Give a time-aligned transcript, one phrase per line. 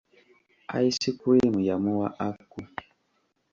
[0.85, 2.59] Ice cream yamuwa Aku.